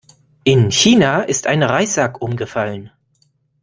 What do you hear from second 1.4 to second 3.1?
ein Reissack umgefallen.